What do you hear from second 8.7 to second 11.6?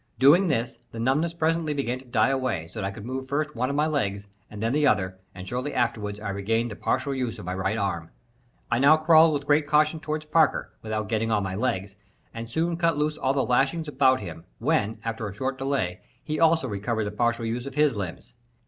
I now crawled with great caution toward Parker, without getting on my